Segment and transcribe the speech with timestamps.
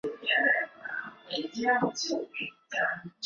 [1.53, 2.45] 辽国宗室。